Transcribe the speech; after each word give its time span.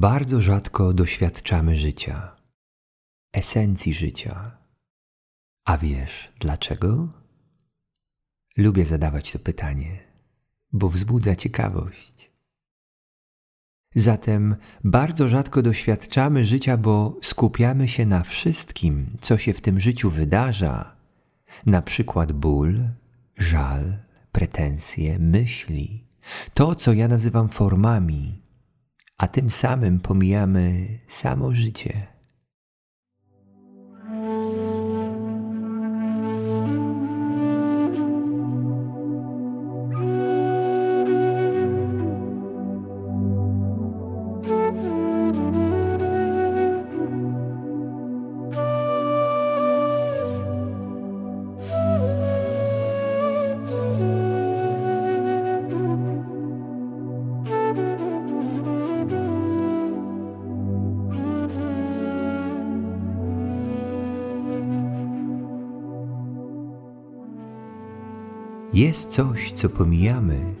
Bardzo 0.00 0.42
rzadko 0.42 0.92
doświadczamy 0.92 1.76
życia, 1.76 2.36
esencji 3.32 3.94
życia. 3.94 4.58
A 5.64 5.78
wiesz 5.78 6.32
dlaczego? 6.40 7.08
Lubię 8.56 8.84
zadawać 8.84 9.32
to 9.32 9.38
pytanie, 9.38 9.98
bo 10.72 10.88
wzbudza 10.88 11.36
ciekawość. 11.36 12.30
Zatem 13.94 14.56
bardzo 14.84 15.28
rzadko 15.28 15.62
doświadczamy 15.62 16.46
życia, 16.46 16.76
bo 16.76 17.16
skupiamy 17.22 17.88
się 17.88 18.06
na 18.06 18.22
wszystkim, 18.22 19.16
co 19.20 19.38
się 19.38 19.54
w 19.54 19.60
tym 19.60 19.80
życiu 19.80 20.10
wydarza, 20.10 20.96
na 21.66 21.82
przykład 21.82 22.32
ból, 22.32 22.88
żal, 23.36 23.98
pretensje, 24.32 25.18
myśli, 25.18 26.04
to, 26.54 26.74
co 26.74 26.92
ja 26.92 27.08
nazywam 27.08 27.48
formami, 27.48 28.47
a 29.18 29.28
tym 29.28 29.50
samym 29.50 30.00
pomijamy 30.00 30.86
samo 31.06 31.54
życie. 31.54 32.17
Jest 68.78 69.10
coś, 69.10 69.52
co 69.52 69.68
pomijamy, 69.68 70.54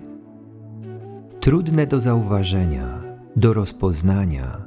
trudne 1.40 1.86
do 1.86 2.00
zauważenia, 2.00 3.02
do 3.36 3.52
rozpoznania, 3.54 4.62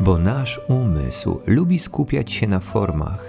bo 0.00 0.18
nasz 0.18 0.60
umysł 0.68 1.40
lubi 1.46 1.78
skupiać 1.78 2.32
się 2.32 2.46
na 2.46 2.60
formach, 2.60 3.24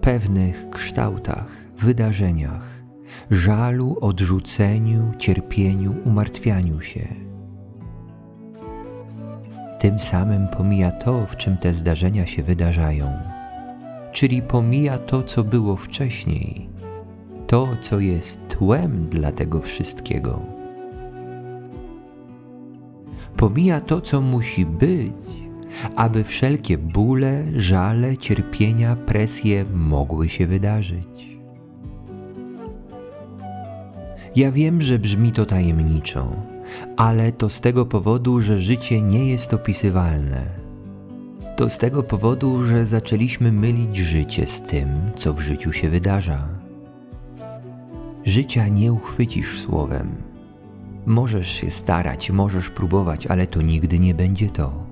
pewnych 0.00 0.70
kształtach, 0.70 1.46
wydarzeniach, 1.78 2.82
żalu, 3.30 3.96
odrzuceniu, 4.00 5.12
cierpieniu, 5.18 5.94
umartwianiu 6.04 6.80
się. 6.80 7.06
Tym 9.78 9.98
samym 9.98 10.48
pomija 10.48 10.90
to, 10.90 11.26
w 11.26 11.36
czym 11.36 11.56
te 11.56 11.72
zdarzenia 11.72 12.26
się 12.26 12.42
wydarzają, 12.42 13.12
czyli 14.12 14.42
pomija 14.42 14.98
to, 14.98 15.22
co 15.22 15.44
było 15.44 15.76
wcześniej. 15.76 16.68
To, 17.46 17.68
co 17.80 18.00
jest 18.00 18.45
tłem 18.58 19.06
dla 19.08 19.32
tego 19.32 19.60
wszystkiego. 19.60 20.40
Pomija 23.36 23.80
to, 23.80 24.00
co 24.00 24.20
musi 24.20 24.66
być, 24.66 25.46
aby 25.96 26.24
wszelkie 26.24 26.78
bóle, 26.78 27.44
żale, 27.56 28.16
cierpienia, 28.16 28.96
presje 28.96 29.64
mogły 29.74 30.28
się 30.28 30.46
wydarzyć. 30.46 31.38
Ja 34.36 34.52
wiem, 34.52 34.82
że 34.82 34.98
brzmi 34.98 35.32
to 35.32 35.46
tajemniczo, 35.46 36.36
ale 36.96 37.32
to 37.32 37.50
z 37.50 37.60
tego 37.60 37.86
powodu, 37.86 38.40
że 38.40 38.60
życie 38.60 39.02
nie 39.02 39.28
jest 39.28 39.54
opisywalne. 39.54 40.42
To 41.56 41.68
z 41.68 41.78
tego 41.78 42.02
powodu, 42.02 42.64
że 42.64 42.86
zaczęliśmy 42.86 43.52
mylić 43.52 43.96
życie 43.96 44.46
z 44.46 44.60
tym, 44.60 44.88
co 45.16 45.34
w 45.34 45.40
życiu 45.40 45.72
się 45.72 45.90
wydarza. 45.90 46.55
Życia 48.26 48.68
nie 48.68 48.92
uchwycisz 48.92 49.60
słowem. 49.60 50.22
Możesz 51.06 51.48
się 51.48 51.70
starać, 51.70 52.30
możesz 52.30 52.70
próbować, 52.70 53.26
ale 53.26 53.46
to 53.46 53.62
nigdy 53.62 53.98
nie 53.98 54.14
będzie 54.14 54.48
to. 54.48 54.86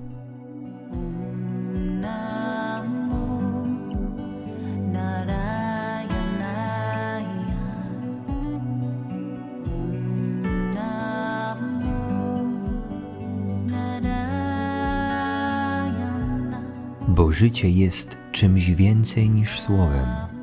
Bo 17.07 17.31
życie 17.31 17.69
jest 17.69 18.17
czymś 18.31 18.71
więcej 18.71 19.29
niż 19.29 19.59
słowem. 19.59 20.34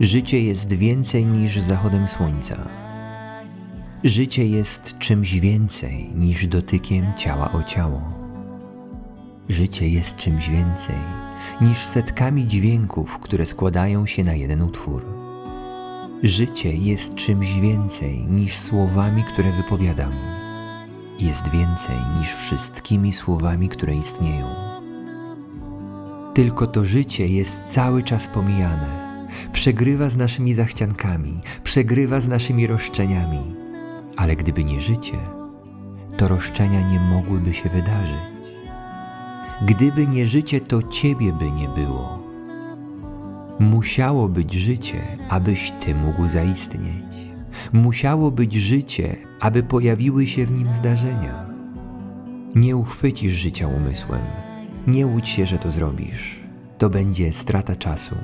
Życie 0.00 0.42
jest 0.42 0.72
więcej 0.72 1.26
niż 1.26 1.58
zachodem 1.58 2.08
słońca. 2.08 2.56
Życie 4.04 4.46
jest 4.46 4.98
czymś 4.98 5.34
więcej 5.34 6.10
niż 6.14 6.46
dotykiem 6.46 7.06
ciała 7.18 7.52
o 7.52 7.62
ciało. 7.62 8.02
Życie 9.48 9.88
jest 9.88 10.16
czymś 10.16 10.48
więcej 10.48 10.96
niż 11.60 11.78
setkami 11.78 12.46
dźwięków, 12.46 13.18
które 13.18 13.46
składają 13.46 14.06
się 14.06 14.24
na 14.24 14.34
jeden 14.34 14.62
utwór. 14.62 15.06
Życie 16.22 16.72
jest 16.72 17.14
czymś 17.14 17.54
więcej 17.60 18.24
niż 18.24 18.58
słowami, 18.58 19.24
które 19.24 19.52
wypowiadam. 19.52 20.12
Jest 21.18 21.50
więcej 21.50 21.96
niż 22.18 22.34
wszystkimi 22.34 23.12
słowami, 23.12 23.68
które 23.68 23.94
istnieją. 23.94 24.46
Tylko 26.34 26.66
to 26.66 26.84
życie 26.84 27.28
jest 27.28 27.64
cały 27.64 28.02
czas 28.02 28.28
pomijane 28.28 29.05
przegrywa 29.52 30.08
z 30.08 30.16
naszymi 30.16 30.54
zachciankami, 30.54 31.40
przegrywa 31.62 32.20
z 32.20 32.28
naszymi 32.28 32.66
roszczeniami. 32.66 33.56
Ale 34.16 34.36
gdyby 34.36 34.64
nie 34.64 34.80
życie, 34.80 35.18
to 36.16 36.28
roszczenia 36.28 36.90
nie 36.90 37.00
mogłyby 37.00 37.54
się 37.54 37.68
wydarzyć. 37.68 38.36
Gdyby 39.66 40.06
nie 40.06 40.26
życie, 40.26 40.60
to 40.60 40.82
ciebie 40.82 41.32
by 41.32 41.50
nie 41.50 41.68
było. 41.68 42.26
Musiało 43.58 44.28
być 44.28 44.52
życie, 44.52 45.00
abyś 45.28 45.72
ty 45.80 45.94
mógł 45.94 46.28
zaistnieć. 46.28 47.14
Musiało 47.72 48.30
być 48.30 48.54
życie, 48.54 49.16
aby 49.40 49.62
pojawiły 49.62 50.26
się 50.26 50.46
w 50.46 50.50
nim 50.50 50.70
zdarzenia. 50.70 51.46
Nie 52.54 52.76
uchwycisz 52.76 53.32
życia 53.32 53.68
umysłem. 53.68 54.22
Nie 54.86 55.06
łudź 55.06 55.28
się, 55.28 55.46
że 55.46 55.58
to 55.58 55.70
zrobisz. 55.70 56.40
To 56.78 56.90
będzie 56.90 57.32
strata 57.32 57.76
czasu 57.76 58.14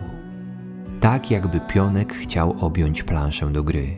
tak 1.03 1.31
jakby 1.31 1.61
pionek 1.61 2.15
chciał 2.15 2.57
objąć 2.61 3.03
planszę 3.03 3.47
do 3.47 3.63
gry. 3.63 3.97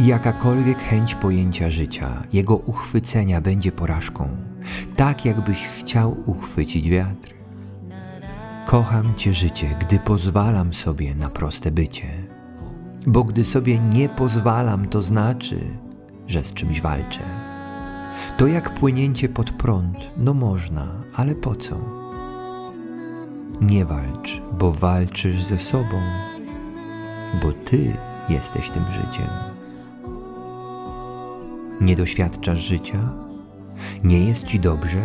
Jakakolwiek 0.00 0.82
chęć 0.82 1.14
pojęcia 1.14 1.70
życia, 1.70 2.22
jego 2.32 2.56
uchwycenia 2.56 3.40
będzie 3.40 3.72
porażką, 3.72 4.28
tak 4.96 5.24
jakbyś 5.24 5.66
chciał 5.66 6.16
uchwycić 6.26 6.90
wiatr. 6.90 7.34
Kocham 8.66 9.14
Cię 9.16 9.34
życie, 9.34 9.76
gdy 9.80 9.98
pozwalam 9.98 10.74
sobie 10.74 11.14
na 11.14 11.28
proste 11.28 11.70
bycie, 11.70 12.08
bo 13.06 13.24
gdy 13.24 13.44
sobie 13.44 13.78
nie 13.78 14.08
pozwalam, 14.08 14.88
to 14.88 15.02
znaczy, 15.02 15.60
że 16.26 16.44
z 16.44 16.54
czymś 16.54 16.80
walczę. 16.80 17.20
To 18.36 18.46
jak 18.46 18.74
płynięcie 18.74 19.28
pod 19.28 19.50
prąd, 19.50 19.96
no 20.16 20.34
można, 20.34 20.86
ale 21.14 21.34
po 21.34 21.54
co? 21.54 22.01
Nie 23.62 23.84
walcz, 23.84 24.42
bo 24.58 24.72
walczysz 24.72 25.42
ze 25.42 25.58
sobą, 25.58 26.00
bo 27.42 27.52
Ty 27.52 27.96
jesteś 28.28 28.70
tym 28.70 28.84
życiem. 28.92 29.28
Nie 31.80 31.96
doświadczasz 31.96 32.58
życia? 32.58 33.12
Nie 34.04 34.24
jest 34.24 34.46
Ci 34.46 34.60
dobrze? 34.60 35.02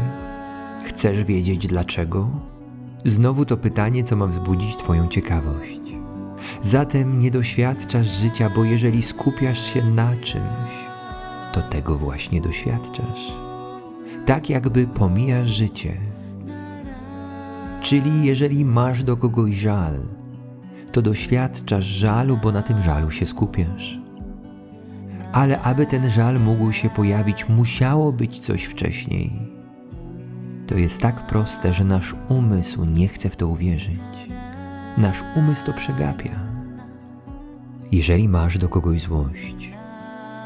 Chcesz 0.85 1.23
wiedzieć 1.23 1.67
dlaczego? 1.67 2.29
Znowu 3.05 3.45
to 3.45 3.57
pytanie, 3.57 4.03
co 4.03 4.15
ma 4.15 4.27
wzbudzić 4.27 4.75
Twoją 4.75 5.07
ciekawość. 5.07 5.81
Zatem 6.61 7.19
nie 7.19 7.31
doświadczasz 7.31 8.07
życia, 8.07 8.49
bo 8.55 8.63
jeżeli 8.63 9.03
skupiasz 9.03 9.73
się 9.73 9.83
na 9.83 10.15
czymś, 10.15 10.71
to 11.53 11.61
tego 11.61 11.97
właśnie 11.97 12.41
doświadczasz. 12.41 13.33
Tak 14.25 14.49
jakby 14.49 14.87
pomijasz 14.87 15.49
życie 15.49 16.16
Czyli 17.87 18.25
jeżeli 18.25 18.65
masz 18.65 19.03
do 19.03 19.17
kogoś 19.17 19.55
żal, 19.55 19.93
to 20.91 21.01
doświadczasz 21.01 21.85
żalu, 21.85 22.39
bo 22.43 22.51
na 22.51 22.61
tym 22.61 22.81
żalu 22.81 23.11
się 23.11 23.25
skupiasz. 23.25 23.99
Ale 25.33 25.61
aby 25.61 25.85
ten 25.85 26.09
żal 26.09 26.39
mógł 26.39 26.71
się 26.71 26.89
pojawić, 26.89 27.49
musiało 27.49 28.11
być 28.11 28.39
coś 28.39 28.63
wcześniej. 28.63 29.31
To 30.67 30.75
jest 30.75 31.01
tak 31.01 31.27
proste, 31.27 31.73
że 31.73 31.83
nasz 31.83 32.15
umysł 32.29 32.85
nie 32.85 33.07
chce 33.07 33.29
w 33.29 33.35
to 33.35 33.47
uwierzyć. 33.47 34.29
Nasz 34.97 35.23
umysł 35.35 35.65
to 35.65 35.73
przegapia. 35.73 36.39
Jeżeli 37.91 38.29
masz 38.29 38.57
do 38.57 38.69
kogoś 38.69 39.01
złość, 39.01 39.71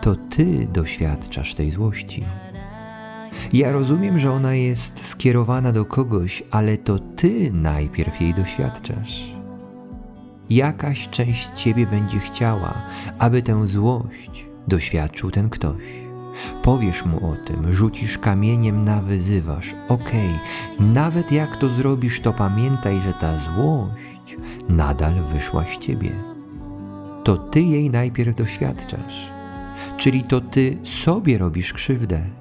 to 0.02 0.16
ty 0.16 0.68
doświadczasz 0.74 1.56
tej 1.56 1.72
złości. 1.72 2.24
Ja 3.54 3.72
rozumiem, 3.72 4.20
że 4.20 4.32
ona 4.32 4.54
jest 4.54 5.06
skierowana 5.06 5.72
do 5.72 5.86
kogoś, 5.86 6.44
ale 6.52 6.78
to 6.78 7.00
ty 7.00 7.52
najpierw 7.54 8.22
jej 8.22 8.34
doświadczasz. 8.34 9.42
Jakaś 10.50 11.10
część 11.10 11.50
ciebie 11.56 11.88
będzie 11.88 12.20
chciała, 12.20 12.84
aby 13.20 13.42
tę 13.42 13.68
złość 13.68 14.46
doświadczył 14.68 15.32
ten 15.32 15.50
ktoś. 15.50 15.84
Powiesz 16.64 17.06
mu 17.06 17.32
o 17.32 17.36
tym, 17.36 17.74
rzucisz 17.74 18.18
kamieniem, 18.18 18.86
nawyzywasz. 18.86 19.76
Okej, 19.88 20.30
okay, 20.30 20.88
nawet 20.88 21.32
jak 21.32 21.58
to 21.58 21.70
zrobisz, 21.70 22.22
to 22.22 22.34
pamiętaj, 22.34 23.02
że 23.02 23.14
ta 23.14 23.38
złość 23.38 24.38
nadal 24.70 25.14
wyszła 25.34 25.64
z 25.64 25.78
ciebie. 25.78 26.12
To 27.24 27.38
ty 27.38 27.62
jej 27.62 27.90
najpierw 27.90 28.36
doświadczasz, 28.36 29.32
czyli 29.98 30.24
to 30.24 30.42
ty 30.42 30.78
sobie 30.84 31.38
robisz 31.38 31.74
krzywdę. 31.74 32.41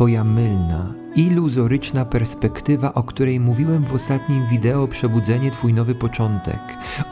Twoja 0.00 0.24
mylna, 0.24 0.94
iluzoryczna 1.16 2.04
perspektywa, 2.04 2.94
o 2.94 3.02
której 3.02 3.40
mówiłem 3.40 3.84
w 3.84 3.94
ostatnim 3.94 4.48
wideo 4.48 4.88
Przebudzenie 4.88 5.50
Twój 5.50 5.74
nowy 5.74 5.94
początek, 5.94 6.60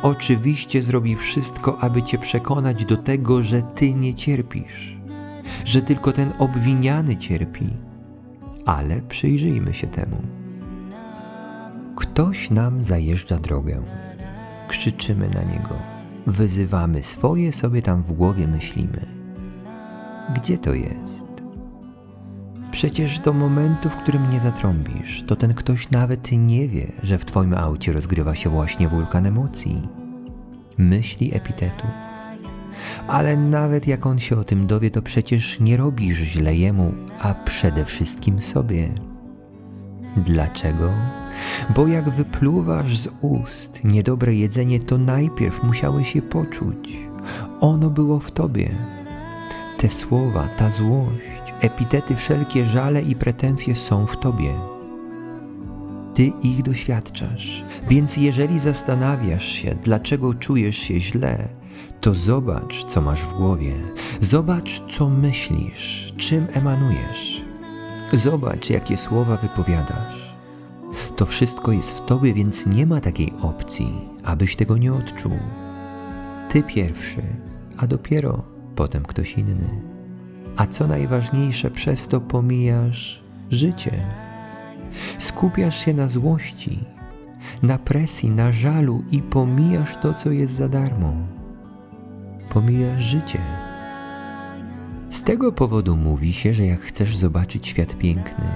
oczywiście 0.02 0.82
zrobi 0.82 1.16
wszystko, 1.16 1.78
aby 1.80 2.02
Cię 2.02 2.18
przekonać 2.18 2.84
do 2.84 2.96
tego, 2.96 3.42
że 3.42 3.62
Ty 3.62 3.94
nie 3.94 4.14
cierpisz, 4.14 4.96
że 5.64 5.82
tylko 5.82 6.12
ten 6.12 6.32
obwiniany 6.38 7.16
cierpi. 7.16 7.76
Ale 8.66 9.02
przyjrzyjmy 9.02 9.74
się 9.74 9.86
temu. 9.86 10.22
Ktoś 11.96 12.50
nam 12.50 12.80
zajeżdża 12.80 13.38
drogę. 13.38 13.82
Krzyczymy 14.68 15.28
na 15.28 15.42
niego, 15.42 15.74
wyzywamy 16.26 17.02
swoje 17.02 17.52
sobie 17.52 17.82
tam 17.82 18.02
w 18.02 18.12
głowie 18.12 18.46
myślimy. 18.46 19.06
Gdzie 20.34 20.58
to 20.58 20.74
jest? 20.74 21.27
Przecież 22.70 23.18
do 23.18 23.32
momentu, 23.32 23.90
w 23.90 23.96
którym 23.96 24.30
nie 24.30 24.40
zatrąbisz, 24.40 25.24
to 25.26 25.36
ten 25.36 25.54
ktoś 25.54 25.90
nawet 25.90 26.32
nie 26.32 26.68
wie, 26.68 26.92
że 27.02 27.18
w 27.18 27.24
Twoim 27.24 27.54
aucie 27.54 27.92
rozgrywa 27.92 28.34
się 28.34 28.50
właśnie 28.50 28.88
wulkan 28.88 29.26
emocji, 29.26 29.88
myśli, 30.78 31.34
epitetu. 31.34 31.86
Ale 33.08 33.36
nawet 33.36 33.86
jak 33.86 34.06
on 34.06 34.18
się 34.18 34.38
o 34.38 34.44
tym 34.44 34.66
dowie, 34.66 34.90
to 34.90 35.02
przecież 35.02 35.60
nie 35.60 35.76
robisz 35.76 36.16
źle 36.18 36.54
jemu, 36.54 36.92
a 37.20 37.34
przede 37.34 37.84
wszystkim 37.84 38.40
sobie. 38.40 38.88
Dlaczego? 40.16 40.92
Bo 41.74 41.86
jak 41.86 42.10
wypluwasz 42.10 42.98
z 42.98 43.08
ust 43.20 43.84
niedobre 43.84 44.34
jedzenie, 44.34 44.80
to 44.80 44.98
najpierw 44.98 45.62
musiałeś 45.62 46.14
je 46.14 46.22
poczuć. 46.22 46.96
Ono 47.60 47.90
było 47.90 48.18
w 48.18 48.30
tobie. 48.30 48.70
Te 49.78 49.90
słowa, 49.90 50.48
ta 50.48 50.70
złość, 50.70 51.47
epitety, 51.60 52.16
wszelkie 52.16 52.66
żale 52.66 53.02
i 53.02 53.16
pretensje 53.16 53.76
są 53.76 54.06
w 54.06 54.16
Tobie. 54.16 54.54
Ty 56.14 56.32
ich 56.42 56.62
doświadczasz, 56.62 57.64
więc 57.88 58.16
jeżeli 58.16 58.58
zastanawiasz 58.58 59.44
się, 59.44 59.74
dlaczego 59.82 60.34
czujesz 60.34 60.76
się 60.76 61.00
źle, 61.00 61.48
to 62.00 62.14
zobacz, 62.14 62.84
co 62.84 63.00
masz 63.00 63.22
w 63.22 63.34
głowie, 63.34 63.74
zobacz, 64.20 64.82
co 64.90 65.08
myślisz, 65.08 66.14
czym 66.16 66.46
emanujesz. 66.52 67.44
Zobacz, 68.12 68.70
jakie 68.70 68.96
słowa 68.96 69.36
wypowiadasz. 69.36 70.36
To 71.16 71.26
wszystko 71.26 71.72
jest 71.72 71.98
w 71.98 72.06
tobie, 72.06 72.34
więc 72.34 72.66
nie 72.66 72.86
ma 72.86 73.00
takiej 73.00 73.32
opcji, 73.42 74.08
abyś 74.24 74.56
tego 74.56 74.76
nie 74.76 74.92
odczuł. 74.92 75.38
Ty 76.48 76.62
pierwszy, 76.62 77.22
a 77.76 77.86
dopiero 77.86 78.42
potem 78.74 79.02
ktoś 79.02 79.34
inny 79.34 79.97
a 80.58 80.66
co 80.66 80.86
najważniejsze, 80.86 81.70
przez 81.70 82.08
to 82.08 82.20
pomijasz 82.20 83.22
życie. 83.50 84.06
Skupiasz 85.18 85.84
się 85.84 85.94
na 85.94 86.08
złości, 86.08 86.78
na 87.62 87.78
presji, 87.78 88.30
na 88.30 88.52
żalu 88.52 89.04
i 89.10 89.22
pomijasz 89.22 89.96
to, 89.96 90.14
co 90.14 90.30
jest 90.30 90.52
za 90.52 90.68
darmo. 90.68 91.12
Pomijasz 92.50 93.04
życie. 93.04 93.38
Z 95.10 95.22
tego 95.22 95.52
powodu 95.52 95.96
mówi 95.96 96.32
się, 96.32 96.54
że 96.54 96.66
jak 96.66 96.80
chcesz 96.80 97.16
zobaczyć 97.16 97.66
świat 97.66 97.98
piękny, 97.98 98.46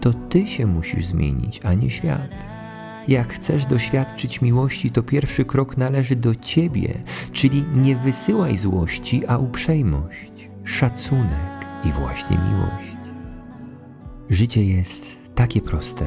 to 0.00 0.12
ty 0.12 0.46
się 0.46 0.66
musisz 0.66 1.06
zmienić, 1.06 1.60
a 1.64 1.74
nie 1.74 1.90
świat. 1.90 2.30
Jak 3.08 3.28
chcesz 3.28 3.66
doświadczyć 3.66 4.42
miłości, 4.42 4.90
to 4.90 5.02
pierwszy 5.02 5.44
krok 5.44 5.76
należy 5.76 6.16
do 6.16 6.34
ciebie, 6.34 6.94
czyli 7.32 7.64
nie 7.74 7.96
wysyłaj 7.96 8.58
złości, 8.58 9.26
a 9.26 9.38
uprzejmość 9.38 10.33
szacunek 10.64 11.66
i 11.84 11.92
właśnie 11.92 12.38
miłość. 12.38 12.96
Życie 14.30 14.64
jest 14.64 15.34
takie 15.34 15.60
proste, 15.60 16.04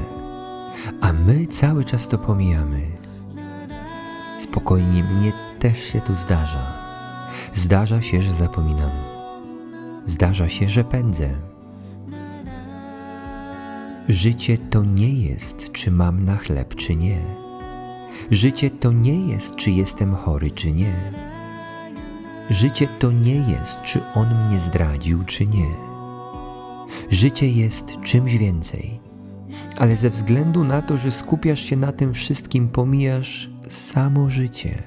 a 1.01 1.13
my 1.13 1.48
cały 1.48 1.86
czas 1.86 2.07
to 2.07 2.18
pomijamy. 2.18 2.81
Spokojnie, 4.39 5.04
mnie 5.04 5.33
też 5.59 5.83
się 5.83 6.01
tu 6.01 6.15
zdarza. 6.15 6.74
Zdarza 7.54 8.01
się, 8.01 8.21
że 8.21 8.33
zapominam. 8.33 8.92
Zdarza 10.06 10.50
się, 10.50 10.69
że 10.69 10.83
pędzę. 10.83 11.30
Życie 14.09 14.57
to 14.57 14.83
nie 14.83 15.13
jest, 15.13 15.71
czy 15.71 15.92
mam 15.92 16.24
na 16.24 16.38
chleb, 16.38 16.75
czy 16.75 16.95
nie. 16.95 17.21
Życie 18.31 18.69
to 18.69 18.92
nie 18.92 19.27
jest, 19.27 19.56
czy 19.56 19.71
jestem 19.71 20.15
chory, 20.15 20.51
czy 20.51 20.71
nie. 20.71 21.26
Życie 22.49 22.88
to 22.88 23.11
nie 23.11 23.35
jest, 23.35 23.81
czy 23.81 24.01
on 24.13 24.45
mnie 24.47 24.59
zdradził, 24.59 25.23
czy 25.23 25.47
nie. 25.47 25.67
Życie 27.09 27.49
jest 27.49 28.01
czymś 28.01 28.38
więcej, 28.38 28.99
ale 29.77 29.95
ze 29.95 30.09
względu 30.09 30.63
na 30.63 30.81
to, 30.81 30.97
że 30.97 31.11
skupiasz 31.11 31.59
się 31.59 31.77
na 31.77 31.91
tym 31.91 32.13
wszystkim, 32.13 32.69
pomijasz 32.69 33.49
samo 33.69 34.29
życie. 34.29 34.83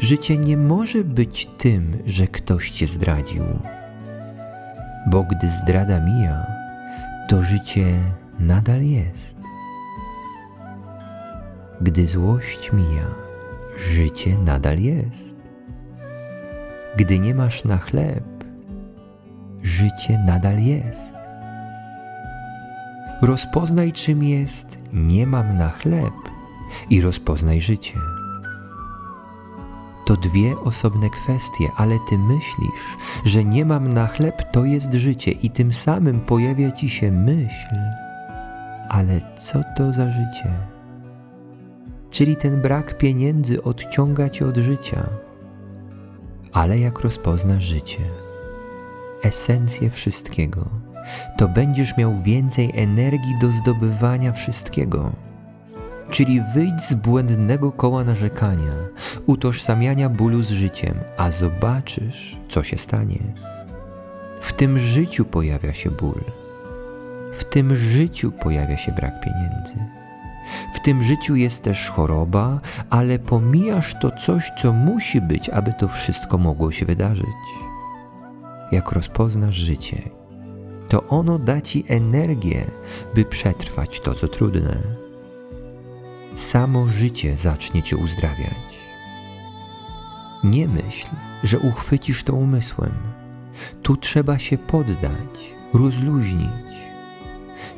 Życie 0.00 0.38
nie 0.38 0.56
może 0.56 1.04
być 1.04 1.48
tym, 1.58 1.98
że 2.06 2.26
ktoś 2.26 2.70
cię 2.70 2.86
zdradził, 2.86 3.44
bo 5.06 5.22
gdy 5.22 5.50
zdrada 5.50 6.00
mija, 6.00 6.46
to 7.28 7.42
życie 7.42 7.86
nadal 8.38 8.82
jest. 8.82 9.36
Gdy 11.80 12.06
złość 12.06 12.72
mija, 12.72 13.06
życie 13.76 14.38
nadal 14.38 14.78
jest. 14.78 15.35
Gdy 16.96 17.18
nie 17.18 17.34
masz 17.34 17.64
na 17.64 17.78
chleb, 17.78 18.24
życie 19.62 20.18
nadal 20.26 20.58
jest. 20.58 21.14
Rozpoznaj, 23.22 23.92
czym 23.92 24.22
jest 24.22 24.78
nie 24.92 25.26
mam 25.26 25.56
na 25.56 25.70
chleb 25.70 26.14
i 26.90 27.00
rozpoznaj 27.00 27.60
życie. 27.60 27.92
To 30.06 30.16
dwie 30.16 30.58
osobne 30.58 31.10
kwestie, 31.10 31.68
ale 31.76 31.98
ty 32.08 32.18
myślisz, 32.18 32.96
że 33.24 33.44
nie 33.44 33.64
mam 33.64 33.92
na 33.92 34.06
chleb 34.06 34.42
to 34.52 34.64
jest 34.64 34.92
życie 34.94 35.30
i 35.30 35.50
tym 35.50 35.72
samym 35.72 36.20
pojawia 36.20 36.70
ci 36.70 36.90
się 36.90 37.12
myśl, 37.12 37.76
ale 38.88 39.20
co 39.38 39.62
to 39.76 39.92
za 39.92 40.10
życie? 40.10 40.50
Czyli 42.10 42.36
ten 42.36 42.62
brak 42.62 42.98
pieniędzy 42.98 43.62
odciąga 43.62 44.28
cię 44.28 44.46
od 44.46 44.56
życia 44.56 45.08
ale 46.56 46.78
jak 46.78 47.00
rozpoznasz 47.00 47.64
życie, 47.64 47.98
esencję 49.22 49.90
wszystkiego, 49.90 50.64
to 51.38 51.48
będziesz 51.48 51.96
miał 51.96 52.20
więcej 52.20 52.72
energii 52.74 53.34
do 53.40 53.52
zdobywania 53.52 54.32
wszystkiego. 54.32 55.12
Czyli 56.10 56.42
wyjdź 56.54 56.82
z 56.82 56.94
błędnego 56.94 57.72
koła 57.72 58.04
narzekania, 58.04 58.72
utożsamiania 59.26 60.08
bólu 60.08 60.42
z 60.42 60.50
życiem, 60.50 60.94
a 61.16 61.30
zobaczysz, 61.30 62.40
co 62.48 62.62
się 62.62 62.78
stanie. 62.78 63.18
W 64.40 64.52
tym 64.52 64.78
życiu 64.78 65.24
pojawia 65.24 65.74
się 65.74 65.90
ból. 65.90 66.24
W 67.32 67.44
tym 67.44 67.76
życiu 67.76 68.32
pojawia 68.32 68.76
się 68.76 68.92
brak 68.92 69.20
pieniędzy. 69.20 70.05
W 70.74 70.80
tym 70.80 71.02
życiu 71.02 71.36
jest 71.36 71.62
też 71.62 71.90
choroba, 71.90 72.60
ale 72.90 73.18
pomijasz 73.18 73.94
to 74.00 74.10
coś, 74.10 74.52
co 74.58 74.72
musi 74.72 75.20
być, 75.20 75.48
aby 75.48 75.72
to 75.72 75.88
wszystko 75.88 76.38
mogło 76.38 76.72
się 76.72 76.86
wydarzyć. 76.86 77.26
Jak 78.72 78.92
rozpoznasz 78.92 79.56
życie, 79.56 80.10
to 80.88 81.06
ono 81.06 81.38
da 81.38 81.60
ci 81.60 81.84
energię, 81.88 82.64
by 83.14 83.24
przetrwać 83.24 84.00
to, 84.00 84.14
co 84.14 84.28
trudne. 84.28 84.78
Samo 86.34 86.88
życie 86.88 87.36
zacznie 87.36 87.82
cię 87.82 87.96
uzdrawiać. 87.96 88.76
Nie 90.44 90.68
myśl, 90.68 91.08
że 91.42 91.58
uchwycisz 91.58 92.22
to 92.22 92.32
umysłem. 92.32 92.92
Tu 93.82 93.96
trzeba 93.96 94.38
się 94.38 94.58
poddać, 94.58 95.54
rozluźnić 95.74 96.65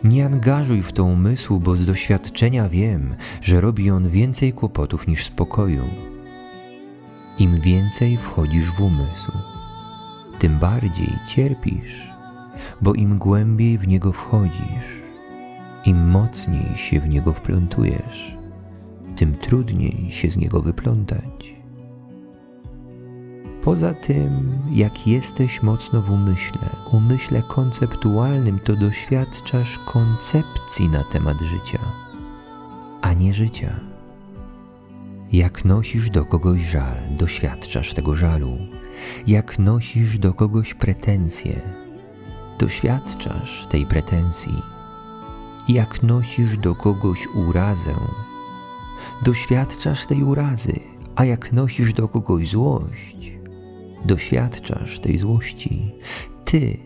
nie 0.04 0.26
angażuj 0.26 0.82
w 0.82 0.92
to 0.92 1.04
umysłu, 1.04 1.60
bo 1.60 1.76
z 1.76 1.86
doświadczenia 1.86 2.68
wiem, 2.68 3.14
że 3.42 3.60
robi 3.60 3.90
on 3.90 4.10
więcej 4.10 4.52
kłopotów 4.52 5.06
niż 5.06 5.24
spokoju. 5.24 5.84
Im 7.38 7.60
więcej 7.60 8.16
wchodzisz 8.16 8.70
w 8.70 8.80
umysł, 8.80 9.32
tym 10.38 10.58
bardziej 10.58 11.12
cierpisz 11.28 12.18
bo 12.80 12.94
im 12.94 13.18
głębiej 13.18 13.78
w 13.78 13.88
niego 13.88 14.12
wchodzisz, 14.12 15.02
im 15.84 16.10
mocniej 16.10 16.76
się 16.76 17.00
w 17.00 17.08
niego 17.08 17.32
wplątujesz, 17.32 18.36
tym 19.16 19.34
trudniej 19.34 20.12
się 20.12 20.30
z 20.30 20.36
niego 20.36 20.60
wyplątać. 20.60 21.57
Poza 23.68 23.94
tym, 23.94 24.52
jak 24.70 25.06
jesteś 25.06 25.62
mocno 25.62 26.02
w 26.02 26.10
umyśle, 26.10 26.68
umyśle 26.92 27.42
konceptualnym, 27.42 28.58
to 28.58 28.76
doświadczasz 28.76 29.78
koncepcji 29.78 30.88
na 30.88 31.04
temat 31.04 31.40
życia, 31.40 31.78
a 33.02 33.12
nie 33.12 33.34
życia. 33.34 33.80
Jak 35.32 35.64
nosisz 35.64 36.10
do 36.10 36.24
kogoś 36.24 36.62
żal, 36.62 36.96
doświadczasz 37.10 37.94
tego 37.94 38.16
żalu. 38.16 38.58
Jak 39.26 39.58
nosisz 39.58 40.18
do 40.18 40.34
kogoś 40.34 40.74
pretensje, 40.74 41.60
doświadczasz 42.58 43.66
tej 43.66 43.86
pretensji. 43.86 44.62
Jak 45.68 46.02
nosisz 46.02 46.58
do 46.58 46.74
kogoś 46.74 47.26
urazę, 47.34 47.94
doświadczasz 49.24 50.06
tej 50.06 50.22
urazy, 50.22 50.80
a 51.16 51.24
jak 51.24 51.52
nosisz 51.52 51.92
do 51.92 52.08
kogoś 52.08 52.48
złość, 52.48 53.37
doświadczasz 54.04 55.00
tej 55.00 55.18
złości. 55.18 55.94
Ty, 56.44 56.76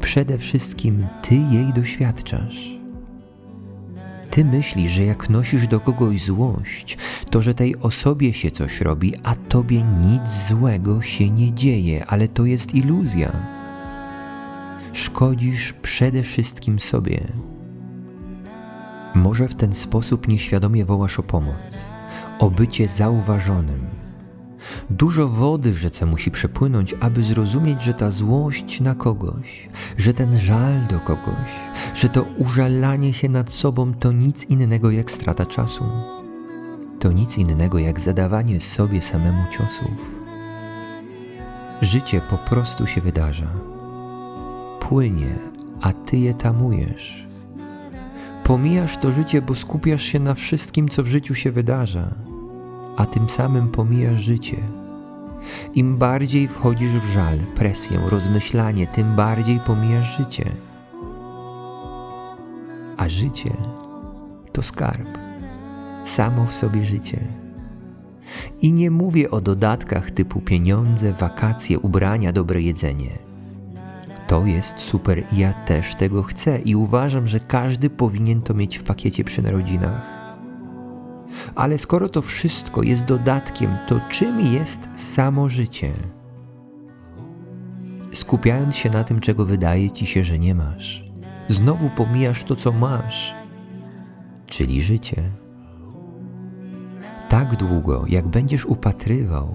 przede 0.00 0.38
wszystkim 0.38 1.06
Ty 1.22 1.34
jej 1.34 1.72
doświadczasz. 1.72 2.76
Ty 4.30 4.44
myślisz, 4.44 4.92
że 4.92 5.04
jak 5.04 5.30
nosisz 5.30 5.66
do 5.66 5.80
kogoś 5.80 6.22
złość, 6.22 6.98
to 7.30 7.42
że 7.42 7.54
tej 7.54 7.76
osobie 7.76 8.32
się 8.32 8.50
coś 8.50 8.80
robi, 8.80 9.14
a 9.22 9.34
tobie 9.34 9.82
nic 9.82 10.46
złego 10.48 11.02
się 11.02 11.30
nie 11.30 11.52
dzieje, 11.52 12.06
ale 12.06 12.28
to 12.28 12.44
jest 12.44 12.74
iluzja. 12.74 13.32
Szkodzisz 14.92 15.72
przede 15.72 16.22
wszystkim 16.22 16.78
sobie. 16.78 17.20
Może 19.14 19.48
w 19.48 19.54
ten 19.54 19.74
sposób 19.74 20.28
nieświadomie 20.28 20.84
wołasz 20.84 21.18
o 21.18 21.22
pomoc, 21.22 21.56
o 22.38 22.50
bycie 22.50 22.88
zauważonym. 22.88 24.05
Dużo 24.90 25.28
wody 25.28 25.72
w 25.72 25.78
rzece 25.78 26.06
musi 26.06 26.30
przepłynąć, 26.30 26.94
aby 27.00 27.24
zrozumieć, 27.24 27.82
że 27.82 27.94
ta 27.94 28.10
złość 28.10 28.80
na 28.80 28.94
kogoś, 28.94 29.68
że 29.98 30.14
ten 30.14 30.38
żal 30.38 30.86
do 30.90 31.00
kogoś, 31.00 31.50
że 31.94 32.08
to 32.08 32.22
użalanie 32.22 33.14
się 33.14 33.28
nad 33.28 33.52
sobą 33.52 33.94
to 33.94 34.12
nic 34.12 34.44
innego 34.44 34.90
jak 34.90 35.10
strata 35.10 35.46
czasu. 35.46 35.84
To 37.00 37.12
nic 37.12 37.38
innego 37.38 37.78
jak 37.78 38.00
zadawanie 38.00 38.60
sobie 38.60 39.02
samemu 39.02 39.44
ciosów. 39.50 40.20
Życie 41.80 42.20
po 42.20 42.38
prostu 42.38 42.86
się 42.86 43.00
wydarza. 43.00 43.52
Płynie, 44.80 45.34
a 45.82 45.92
ty 45.92 46.16
je 46.16 46.34
tamujesz. 46.34 47.26
Pomijasz 48.44 48.96
to 48.96 49.12
życie, 49.12 49.42
bo 49.42 49.54
skupiasz 49.54 50.02
się 50.02 50.20
na 50.20 50.34
wszystkim, 50.34 50.88
co 50.88 51.02
w 51.02 51.06
życiu 51.06 51.34
się 51.34 51.52
wydarza, 51.52 52.14
a 52.96 53.06
tym 53.06 53.30
samym 53.30 53.68
pomijasz 53.68 54.20
życie. 54.20 54.56
Im 55.74 55.96
bardziej 55.96 56.48
wchodzisz 56.48 56.92
w 56.92 57.10
żal, 57.10 57.38
presję, 57.54 58.00
rozmyślanie, 58.08 58.86
tym 58.86 59.16
bardziej 59.16 59.60
pomijasz 59.60 60.16
życie 60.16 60.44
a 62.96 63.08
życie 63.08 63.50
to 64.52 64.62
skarb, 64.62 65.18
samo 66.04 66.46
w 66.46 66.54
sobie 66.54 66.84
życie. 66.84 67.24
I 68.62 68.72
nie 68.72 68.90
mówię 68.90 69.30
o 69.30 69.40
dodatkach 69.40 70.10
typu 70.10 70.40
pieniądze, 70.40 71.12
wakacje, 71.12 71.78
ubrania, 71.78 72.32
dobre 72.32 72.60
jedzenie. 72.60 73.10
To 74.28 74.46
jest 74.46 74.80
super 74.80 75.24
i 75.32 75.38
ja 75.38 75.52
też 75.52 75.94
tego 75.94 76.22
chcę 76.22 76.58
i 76.58 76.76
uważam, 76.76 77.26
że 77.26 77.40
każdy 77.40 77.90
powinien 77.90 78.42
to 78.42 78.54
mieć 78.54 78.78
w 78.78 78.82
pakiecie 78.82 79.24
przy 79.24 79.42
narodzinach. 79.42 80.15
Ale 81.54 81.78
skoro 81.78 82.08
to 82.08 82.22
wszystko 82.22 82.82
jest 82.82 83.04
dodatkiem, 83.04 83.76
to 83.88 84.00
czym 84.10 84.40
jest 84.40 84.80
samo 84.96 85.48
życie? 85.48 85.92
Skupiając 88.12 88.76
się 88.76 88.90
na 88.90 89.04
tym, 89.04 89.20
czego 89.20 89.44
wydaje 89.44 89.90
ci 89.90 90.06
się, 90.06 90.24
że 90.24 90.38
nie 90.38 90.54
masz 90.54 91.06
znowu 91.48 91.90
pomijasz 91.90 92.44
to, 92.44 92.56
co 92.56 92.72
masz, 92.72 93.34
czyli 94.46 94.82
życie. 94.82 95.22
Tak 97.28 97.56
długo, 97.56 98.04
jak 98.08 98.28
będziesz 98.28 98.66
upatrywał, 98.66 99.54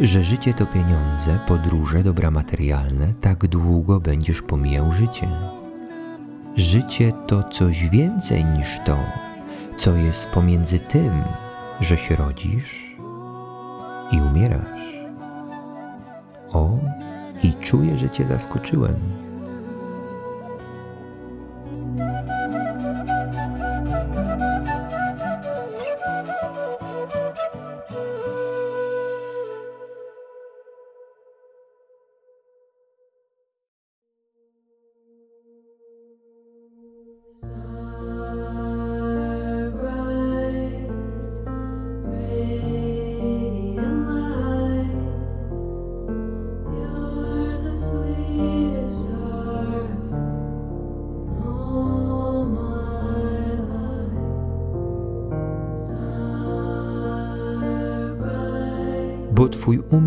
że 0.00 0.24
życie 0.24 0.54
to 0.54 0.66
pieniądze, 0.66 1.38
podróże, 1.46 2.02
dobra 2.02 2.30
materialne, 2.30 3.14
tak 3.20 3.46
długo 3.46 4.00
będziesz 4.00 4.42
pomijał 4.42 4.92
życie. 4.92 5.28
Życie 6.56 7.12
to 7.26 7.42
coś 7.42 7.88
więcej 7.88 8.44
niż 8.44 8.80
to, 8.84 8.98
co 9.84 9.96
jest 9.96 10.30
pomiędzy 10.30 10.78
tym, 10.78 11.22
że 11.80 11.96
się 11.96 12.16
rodzisz 12.16 12.96
i 14.12 14.20
umierasz. 14.20 15.04
O, 16.50 16.78
i 17.42 17.54
czuję, 17.54 17.98
że 17.98 18.10
Cię 18.10 18.24
zaskoczyłem. 18.26 18.96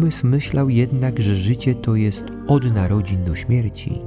Umysł 0.07 0.27
myślał 0.27 0.69
jednak, 0.69 1.19
że 1.19 1.35
życie 1.35 1.75
to 1.75 1.95
jest 1.95 2.25
od 2.47 2.73
narodzin 2.73 3.23
do 3.23 3.35
śmierci. 3.35 4.01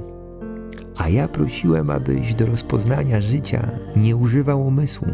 A 0.97 1.09
ja 1.09 1.27
prosiłem, 1.27 1.89
abyś 1.89 2.33
do 2.33 2.45
rozpoznania 2.45 3.21
życia 3.21 3.69
nie 3.95 4.15
używał 4.15 4.67
umysłu. 4.67 5.07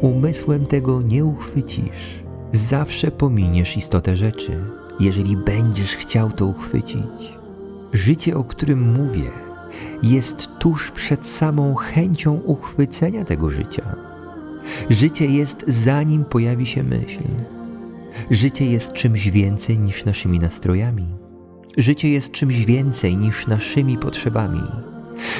Umysłem 0.00 0.66
tego 0.66 1.02
nie 1.02 1.24
uchwycisz. 1.24 2.22
Zawsze 2.52 3.10
pominiesz 3.10 3.76
istotę 3.76 4.16
rzeczy, 4.16 4.64
jeżeli 5.00 5.36
będziesz 5.36 5.96
chciał 5.96 6.30
to 6.30 6.46
uchwycić. 6.46 7.34
Życie, 7.92 8.36
o 8.36 8.44
którym 8.44 8.92
mówię, 8.92 9.30
jest 10.02 10.48
tuż 10.58 10.90
przed 10.90 11.28
samą 11.28 11.74
chęcią 11.74 12.34
uchwycenia 12.34 13.24
tego 13.24 13.50
życia. 13.50 13.96
Życie 14.90 15.26
jest 15.26 15.64
zanim 15.66 16.24
pojawi 16.24 16.66
się 16.66 16.82
myśl. 16.82 17.22
Życie 18.30 18.66
jest 18.66 18.92
czymś 18.92 19.30
więcej 19.30 19.78
niż 19.78 20.04
naszymi 20.04 20.38
nastrojami. 20.38 21.06
Życie 21.76 22.10
jest 22.10 22.32
czymś 22.32 22.64
więcej 22.64 23.16
niż 23.16 23.46
naszymi 23.46 23.98
potrzebami. 23.98 24.62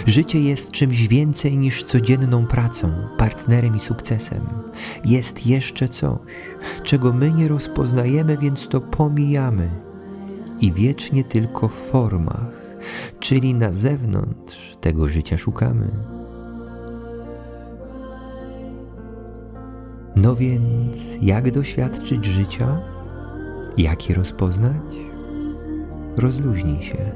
Życie 0.07 0.41
jest 0.41 0.71
czymś 0.71 1.09
więcej 1.09 1.59
niż 1.59 1.83
codzienną 1.83 2.47
pracą, 2.47 2.93
partnerem 3.19 3.77
i 3.77 3.81
sukcesem. 3.81 4.41
Jest 5.05 5.47
jeszcze 5.47 5.89
coś, 5.89 6.19
czego 6.83 7.13
my 7.13 7.33
nie 7.33 7.49
rozpoznajemy, 7.49 8.39
więc 8.39 8.69
to 8.69 8.81
pomijamy. 8.81 9.71
I 10.61 10.73
wiecznie 10.73 11.25
tylko 11.25 11.69
w 11.69 11.75
formach, 11.75 12.53
czyli 13.21 13.55
na 13.55 13.73
zewnątrz 13.73 14.77
tego 14.81 15.09
życia 15.09 15.39
szukamy. 15.39 16.18
No 20.23 20.37
więc, 20.37 21.19
jak 21.23 21.51
doświadczyć 21.51 22.25
życia? 22.25 22.81
Jak 23.77 24.09
je 24.09 24.15
rozpoznać? 24.15 24.95
Rozluźnij 26.17 26.83
się. 26.83 27.13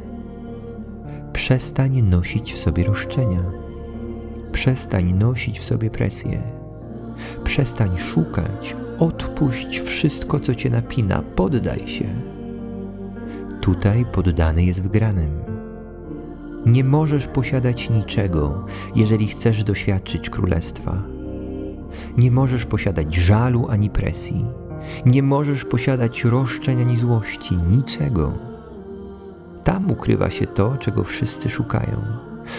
Przestań 1.33 2.03
nosić 2.03 2.53
w 2.53 2.59
sobie 2.59 2.85
roszczenia. 2.85 3.43
Przestań 4.53 5.13
nosić 5.13 5.61
w 5.61 5.65
sobie 5.65 5.91
presję. 5.91 6.43
Przestań 7.45 7.97
szukać, 7.97 8.77
odpuść 8.99 9.81
wszystko, 9.81 10.41
co 10.41 10.55
cię 10.55 10.71
napina, 10.71 11.23
poddaj 11.37 11.89
się. 11.89 12.15
Tutaj 13.61 14.07
poddany 14.13 14.65
jest 14.65 14.83
wgranym. 14.83 15.43
Nie 16.67 16.85
możesz 16.85 17.29
posiadać 17.29 17.91
niczego, 17.91 18.67
jeżeli 18.95 19.27
chcesz 19.27 19.65
doświadczyć 19.65 20.31
królestwa. 20.31 21.22
Nie 22.17 22.31
możesz 22.31 22.67
posiadać 22.67 23.15
żalu 23.15 23.67
ani 23.71 23.91
presji. 23.91 24.45
Nie 25.07 25.23
możesz 25.23 25.65
posiadać 25.65 26.25
roszczeń 26.25 26.81
ani 26.81 26.97
złości, 26.97 27.57
niczego. 27.57 28.33
Tam 29.65 29.91
ukrywa 29.91 30.31
się 30.31 30.47
to, 30.47 30.77
czego 30.77 31.05
wszyscy 31.05 31.51
szukają. 31.51 32.03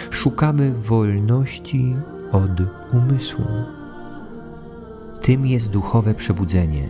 Szukamy 0.10 0.74
wolności 0.74 1.96
od 2.32 2.52
umysłu. 2.94 3.46
Tym 5.22 5.46
jest 5.46 5.70
duchowe 5.70 6.14
przebudzenie. 6.14 6.90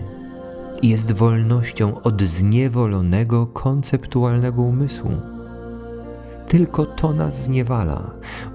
Jest 0.83 1.11
wolnością 1.11 2.01
od 2.01 2.21
zniewolonego, 2.21 3.47
konceptualnego 3.47 4.61
umysłu. 4.61 5.11
Tylko 6.47 6.85
to 6.85 7.13
nas 7.13 7.43
zniewala. 7.43 8.11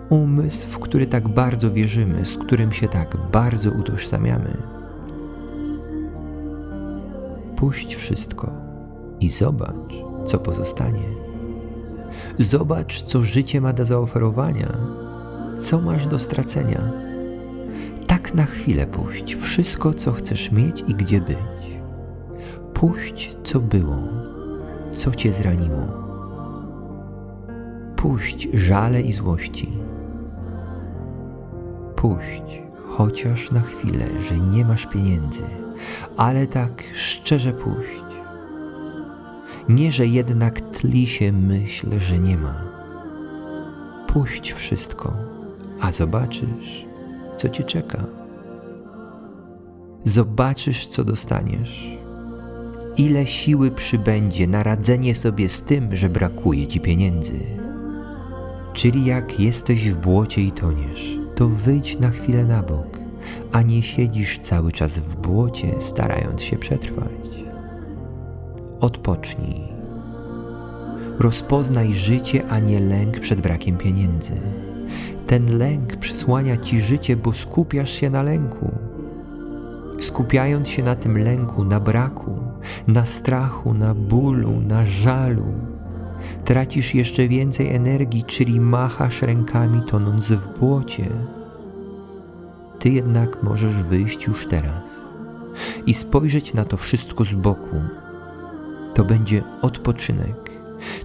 Umysł, 0.09 0.69
w 0.69 0.79
który 0.79 1.07
tak 1.07 1.29
bardzo 1.29 1.71
wierzymy, 1.71 2.27
z 2.27 2.39
którym 2.39 2.73
się 2.73 2.89
tak 2.89 3.17
bardzo 3.33 3.71
utożsamiamy. 3.71 4.57
Puść 7.57 7.95
wszystko 7.95 8.51
i 9.21 9.31
zobacz, 9.31 9.95
co 10.27 10.39
pozostanie. 10.39 11.09
Zobacz, 12.39 13.03
co 13.03 13.23
życie 13.23 13.61
ma 13.61 13.73
do 13.73 13.85
zaoferowania, 13.85 14.69
co 15.59 15.81
masz 15.81 16.07
do 16.07 16.19
stracenia. 16.19 16.93
Tak 18.07 18.35
na 18.35 18.45
chwilę 18.45 18.87
puść 18.87 19.35
wszystko, 19.35 19.95
co 19.95 20.13
chcesz 20.13 20.53
mieć 20.53 20.85
i 20.89 20.95
gdzie 20.95 21.21
być. 21.21 21.39
Puść, 22.75 23.37
co 23.45 23.61
było, 23.61 23.97
co 24.93 25.11
cię 25.11 25.33
zraniło. 25.33 26.08
Puść 27.99 28.49
żale 28.55 29.01
i 29.01 29.13
złości. 29.13 29.69
Puść 31.97 32.63
chociaż 32.89 33.51
na 33.51 33.61
chwilę, 33.61 34.07
że 34.21 34.39
nie 34.39 34.65
masz 34.65 34.87
pieniędzy, 34.87 35.43
ale 36.17 36.47
tak 36.47 36.85
szczerze 36.95 37.53
puść. 37.53 38.05
Nie, 39.69 39.93
że 39.93 40.07
jednak 40.07 40.61
tli 40.61 41.07
się 41.07 41.33
myśl, 41.33 42.01
że 42.01 42.19
nie 42.19 42.39
ma. 42.39 42.65
Puść 44.07 44.53
wszystko, 44.53 45.13
a 45.81 45.93
zobaczysz, 45.93 46.87
co 47.37 47.49
ci 47.49 47.65
czeka. 47.65 48.05
Zobaczysz, 50.05 50.87
co 50.87 51.05
dostaniesz. 51.05 51.99
Ile 52.97 53.27
siły 53.27 53.71
przybędzie 53.71 54.47
na 54.47 54.63
radzenie 54.63 55.15
sobie 55.15 55.49
z 55.49 55.61
tym, 55.61 55.97
że 55.97 56.09
brakuje 56.09 56.67
ci 56.67 56.81
pieniędzy. 56.81 57.68
Czyli 58.79 59.05
jak 59.05 59.41
jesteś 59.41 59.91
w 59.91 59.97
błocie 59.97 60.43
i 60.43 60.53
toniesz, 60.53 61.19
to 61.35 61.49
wyjdź 61.49 61.99
na 61.99 62.11
chwilę 62.11 62.45
na 62.45 62.63
bok, 62.63 62.99
a 63.53 63.63
nie 63.63 63.83
siedzisz 63.83 64.39
cały 64.39 64.73
czas 64.73 64.99
w 64.99 65.17
błocie, 65.17 65.75
starając 65.81 66.43
się 66.43 66.57
przetrwać. 66.57 67.45
Odpocznij. 68.81 69.63
Rozpoznaj 71.19 71.95
życie, 71.95 72.49
a 72.49 72.59
nie 72.59 72.81
lęk 72.81 73.21
przed 73.21 73.41
brakiem 73.41 73.77
pieniędzy. 73.77 74.41
Ten 75.27 75.59
lęk 75.59 75.97
przysłania 75.97 76.57
ci 76.57 76.81
życie, 76.81 77.17
bo 77.17 77.33
skupiasz 77.33 77.91
się 77.91 78.11
na 78.11 78.23
lęku. 78.23 78.71
Skupiając 80.01 80.69
się 80.69 80.83
na 80.83 80.95
tym 80.95 81.19
lęku, 81.19 81.65
na 81.65 81.81
braku, 81.81 82.39
na 82.87 83.07
strachu, 83.07 83.75
na 83.75 83.95
bólu, 83.95 84.61
na 84.61 84.87
żalu, 84.87 85.53
tracisz 86.45 86.95
jeszcze 86.95 87.29
więcej 87.29 87.75
energii, 87.75 88.25
czyli 88.25 88.61
machasz 88.61 89.23
rękami, 89.23 89.83
tonąc 89.87 90.33
w 90.33 90.59
błocie. 90.59 91.07
Ty 92.79 92.91
jednak 92.91 93.43
możesz 93.43 93.83
wyjść 93.83 94.27
już 94.27 94.47
teraz 94.47 95.01
i 95.87 95.95
spojrzeć 95.95 96.55
na 96.55 96.65
to 96.65 96.77
wszystko 96.77 97.25
z 97.25 97.33
boku. 97.33 97.81
To 98.95 99.05
będzie 99.05 99.43
odpoczynek, 99.63 100.51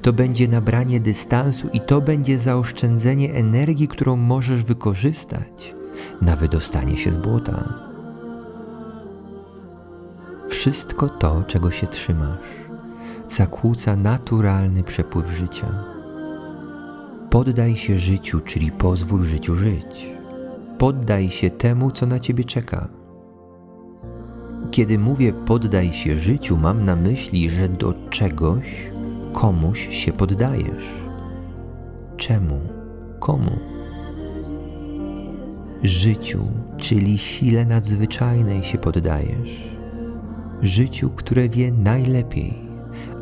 to 0.02 0.14
będzie 0.14 0.48
nabranie 0.48 1.00
dystansu 1.00 1.68
i 1.74 1.82
to 1.82 2.02
będzie 2.02 2.38
zaoszczędzenie 2.38 3.34
energii, 3.34 3.88
którą 3.88 4.16
możesz 4.16 4.64
wykorzystać 4.64 5.74
na 6.22 6.36
wydostanie 6.36 6.98
się 6.98 7.12
z 7.12 7.18
błota. 7.18 7.74
Wszystko 10.50 11.10
to, 11.10 11.44
czego 11.48 11.72
się 11.72 11.88
trzymasz, 11.88 12.63
zakłóca 13.34 13.96
naturalny 13.96 14.84
przepływ 14.84 15.32
życia. 15.32 15.84
Poddaj 17.30 17.76
się 17.76 17.98
życiu, 17.98 18.40
czyli 18.40 18.72
pozwól 18.72 19.24
życiu 19.24 19.56
żyć. 19.56 20.12
Poddaj 20.78 21.30
się 21.30 21.50
temu, 21.50 21.92
co 21.92 22.06
na 22.06 22.20
ciebie 22.20 22.44
czeka. 22.44 22.90
Kiedy 24.72 25.00
mówię 25.00 25.34
poddaj 25.34 25.94
się 25.94 26.18
życiu, 26.18 26.58
mam 26.58 26.86
na 26.86 26.96
myśli, 26.96 27.50
że 27.50 27.70
do 27.70 27.94
czegoś, 28.10 28.92
komuś 29.34 29.90
się 29.90 30.12
poddajesz. 30.12 30.86
Czemu? 32.18 32.60
Komu? 33.20 33.60
Życiu, 35.84 36.48
czyli 36.78 37.18
sile 37.18 37.66
nadzwyczajnej 37.66 38.64
się 38.64 38.78
poddajesz. 38.78 39.74
Życiu, 40.62 41.10
które 41.10 41.50
wie 41.50 41.72
najlepiej, 41.72 42.73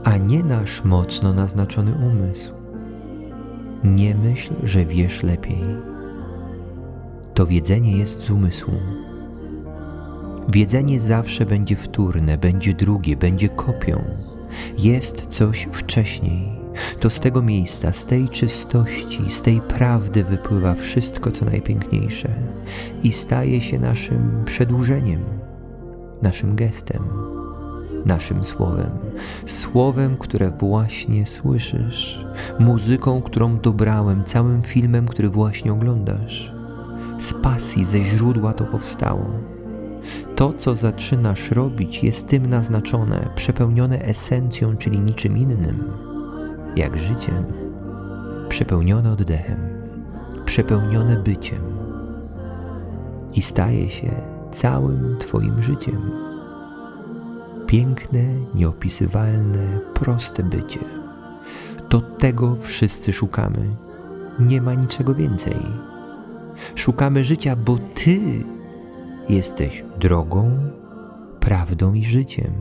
a 0.04 0.18
nie 0.18 0.44
nasz 0.44 0.84
mocno 0.84 1.34
naznaczony 1.34 1.94
umysł. 1.94 2.54
Nie 3.84 4.16
myśl, 4.16 4.54
że 4.64 4.86
wiesz 4.86 5.24
lepiej. 5.24 5.64
To 7.34 7.46
wiedzenie 7.46 7.98
jest 7.98 8.20
z 8.20 8.30
umysłu. 8.30 8.74
Wiedzenie 10.50 11.02
zawsze 11.02 11.46
będzie 11.46 11.76
wtórne, 11.76 12.38
będzie 12.38 12.74
drugie, 12.74 13.18
będzie 13.18 13.50
kopią. 13.50 14.04
Jest 14.78 15.28
coś 15.28 15.68
wcześniej. 15.72 16.62
To 17.00 17.10
z 17.10 17.20
tego 17.20 17.42
miejsca, 17.42 17.92
z 17.92 18.06
tej 18.06 18.30
czystości, 18.30 19.24
z 19.30 19.42
tej 19.42 19.62
prawdy 19.62 20.24
wypływa 20.24 20.74
wszystko, 20.76 21.32
co 21.32 21.46
najpiękniejsze 21.46 22.30
i 23.04 23.12
staje 23.12 23.62
się 23.62 23.80
naszym 23.80 24.44
przedłużeniem, 24.46 25.24
naszym 26.22 26.56
gestem, 26.56 27.31
naszym 28.06 28.44
słowem, 28.44 28.92
słowem, 29.46 30.18
które 30.18 30.52
właśnie 30.52 31.26
słyszysz, 31.26 32.26
muzyką, 32.60 33.22
którą 33.22 33.58
dobrałem, 33.58 34.24
całym 34.24 34.62
filmem, 34.62 35.08
który 35.08 35.30
właśnie 35.30 35.74
oglądasz. 35.74 36.54
Z 37.20 37.34
pasji, 37.34 37.86
ze 37.86 38.04
źródła 38.04 38.54
to 38.54 38.66
powstało. 38.66 39.26
To, 40.36 40.54
co 40.54 40.76
zaczynasz 40.76 41.52
robić, 41.52 42.04
jest 42.04 42.28
tym 42.28 42.46
naznaczone, 42.46 43.30
przepełnione 43.36 44.02
esencją, 44.02 44.78
czyli 44.78 45.00
niczym 45.00 45.38
innym, 45.38 45.84
jak 46.76 46.98
życiem, 46.98 47.46
przepełnione 48.50 49.12
oddechem, 49.12 49.60
przepełnione 50.46 51.18
byciem 51.18 51.62
i 53.34 53.42
staje 53.42 53.90
się 53.90 54.12
całym 54.52 55.18
Twoim 55.20 55.62
życiem. 55.62 56.31
Piękne, 57.72 58.24
nieopisywalne, 58.56 59.80
proste 59.94 60.44
bycie. 60.44 60.80
To 61.90 62.02
tego 62.02 62.56
wszyscy 62.56 63.14
szukamy. 63.14 63.76
Nie 64.40 64.62
ma 64.62 64.74
niczego 64.74 65.16
więcej. 65.16 65.58
Szukamy 66.76 67.24
życia, 67.24 67.56
bo 67.56 67.78
Ty 67.78 68.20
Jesteś 69.30 69.84
drogą, 70.00 70.58
prawdą 71.40 71.94
i 71.94 72.04
życiem. 72.04 72.54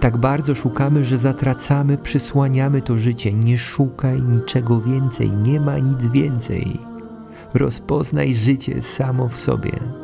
Tak 0.00 0.16
bardzo 0.16 0.54
szukamy, 0.54 1.04
że 1.04 1.18
zatracamy, 1.18 1.98
przysłaniamy 1.98 2.82
to 2.82 2.98
życie. 2.98 3.32
Nie 3.32 3.58
szukaj 3.58 4.22
niczego 4.22 4.80
więcej, 4.80 5.30
nie 5.30 5.60
ma 5.60 5.78
nic 5.78 6.08
więcej. 6.08 6.80
Rozpoznaj 7.54 8.34
życie 8.34 8.82
samo 8.82 9.28
w 9.28 9.38
sobie. 9.38 10.01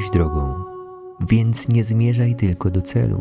Jesteś 0.00 0.18
drogą, 0.18 0.54
więc 1.20 1.68
nie 1.68 1.84
zmierzaj 1.84 2.34
tylko 2.34 2.70
do 2.70 2.82
celu. 2.82 3.20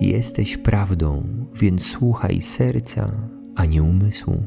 Jesteś 0.00 0.56
prawdą, 0.56 1.22
więc 1.54 1.86
słuchaj 1.86 2.42
serca, 2.42 3.12
a 3.56 3.64
nie 3.64 3.82
umysłu. 3.82 4.42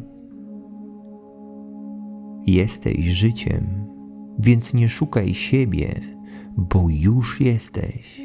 Jesteś 2.48 3.06
życiem, 3.06 3.88
więc 4.40 4.74
nie 4.74 4.90
szukaj 4.90 5.34
siebie, 5.34 5.94
bo 6.58 6.86
już 6.90 7.42
jesteś. 7.42 8.22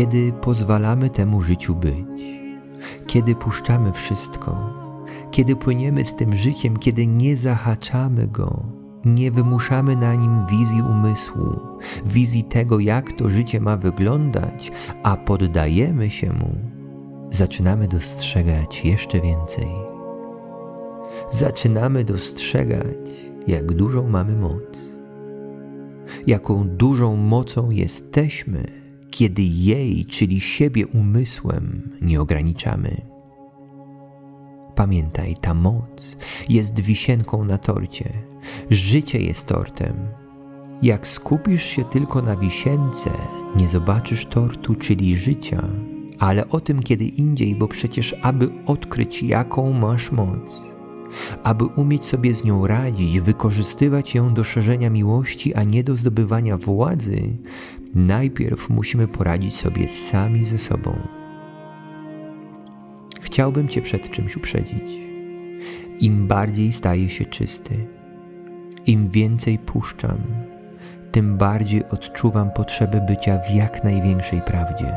Kiedy 0.00 0.32
pozwalamy 0.32 1.10
temu 1.10 1.42
życiu 1.42 1.74
być, 1.74 2.22
kiedy 3.06 3.34
puszczamy 3.34 3.92
wszystko, 3.92 4.56
kiedy 5.30 5.56
płyniemy 5.56 6.04
z 6.04 6.14
tym 6.14 6.36
życiem, 6.36 6.76
kiedy 6.76 7.06
nie 7.06 7.36
zahaczamy 7.36 8.26
go, 8.26 8.64
nie 9.04 9.30
wymuszamy 9.30 9.96
na 9.96 10.14
nim 10.14 10.46
wizji 10.46 10.82
umysłu, 10.82 11.60
wizji 12.06 12.44
tego, 12.44 12.78
jak 12.78 13.12
to 13.12 13.30
życie 13.30 13.60
ma 13.60 13.76
wyglądać, 13.76 14.72
a 15.02 15.16
poddajemy 15.16 16.10
się 16.10 16.32
mu, 16.32 16.54
zaczynamy 17.30 17.88
dostrzegać 17.88 18.84
jeszcze 18.84 19.20
więcej. 19.20 19.68
Zaczynamy 21.30 22.04
dostrzegać, 22.04 23.10
jak 23.46 23.72
dużą 23.72 24.08
mamy 24.08 24.36
moc, 24.36 24.78
jaką 26.26 26.68
dużą 26.68 27.16
mocą 27.16 27.70
jesteśmy, 27.70 28.79
kiedy 29.20 29.42
jej, 29.42 30.04
czyli 30.04 30.40
siebie 30.40 30.86
umysłem, 30.86 31.90
nie 32.02 32.20
ograniczamy. 32.20 33.00
Pamiętaj, 34.74 35.34
ta 35.40 35.54
moc 35.54 36.16
jest 36.48 36.80
wisienką 36.80 37.44
na 37.44 37.58
torcie. 37.58 38.12
Życie 38.70 39.20
jest 39.20 39.46
tortem. 39.46 39.94
Jak 40.82 41.08
skupisz 41.08 41.64
się 41.64 41.84
tylko 41.84 42.22
na 42.22 42.36
wisience, 42.36 43.10
nie 43.56 43.68
zobaczysz 43.68 44.26
tortu, 44.26 44.74
czyli 44.74 45.16
życia, 45.16 45.68
ale 46.18 46.48
o 46.48 46.60
tym 46.60 46.82
kiedy 46.82 47.04
indziej, 47.04 47.54
bo 47.56 47.68
przecież, 47.68 48.14
aby 48.22 48.48
odkryć, 48.66 49.22
jaką 49.22 49.72
masz 49.72 50.12
moc, 50.12 50.66
aby 51.42 51.64
umieć 51.64 52.06
sobie 52.06 52.34
z 52.34 52.44
nią 52.44 52.66
radzić, 52.66 53.20
wykorzystywać 53.20 54.14
ją 54.14 54.34
do 54.34 54.44
szerzenia 54.44 54.90
miłości, 54.90 55.54
a 55.54 55.64
nie 55.64 55.84
do 55.84 55.96
zdobywania 55.96 56.56
władzy, 56.56 57.36
najpierw 57.94 58.70
musimy 58.70 59.08
poradzić 59.08 59.56
sobie 59.56 59.88
sami 59.88 60.44
ze 60.44 60.58
sobą. 60.58 60.96
Chciałbym 63.20 63.68
Cię 63.68 63.82
przed 63.82 64.10
czymś 64.10 64.36
uprzedzić. 64.36 64.98
Im 66.00 66.26
bardziej 66.26 66.72
staję 66.72 67.10
się 67.10 67.24
czysty, 67.24 67.86
im 68.86 69.08
więcej 69.08 69.58
puszczam, 69.58 70.18
tym 71.12 71.36
bardziej 71.36 71.88
odczuwam 71.88 72.50
potrzebę 72.50 73.06
bycia 73.08 73.38
w 73.38 73.54
jak 73.54 73.84
największej 73.84 74.42
prawdzie, 74.42 74.92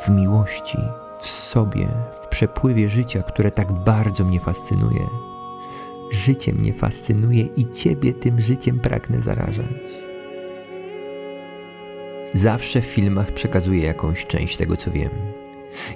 w 0.00 0.08
miłości, 0.08 0.78
w 1.20 1.26
sobie, 1.26 1.88
w 2.22 2.28
przepływie 2.28 2.88
życia, 2.88 3.22
które 3.22 3.50
tak 3.50 3.72
bardzo 3.72 4.24
mnie 4.24 4.40
fascynuje. 4.40 5.06
Życie 6.10 6.52
mnie 6.52 6.72
fascynuje 6.72 7.42
i 7.42 7.70
Ciebie 7.70 8.14
tym 8.14 8.40
życiem 8.40 8.80
pragnę 8.80 9.20
zarażać. 9.20 10.01
Zawsze 12.34 12.80
w 12.80 12.84
filmach 12.84 13.32
przekazuję 13.32 13.82
jakąś 13.82 14.26
część 14.26 14.56
tego, 14.56 14.76
co 14.76 14.90
wiem. 14.90 15.10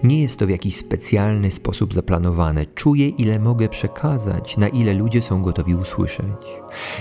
Nie 0.03 0.22
jest 0.22 0.38
to 0.38 0.46
w 0.46 0.51
jakiś 0.51 0.77
specjalny 0.77 1.51
sposób 1.51 1.94
zaplanowane. 1.94 2.66
Czuję, 2.66 3.09
ile 3.09 3.38
mogę 3.38 3.68
przekazać, 3.68 4.57
na 4.57 4.68
ile 4.68 4.94
ludzie 4.94 5.22
są 5.22 5.42
gotowi 5.42 5.75
usłyszeć. 5.75 6.46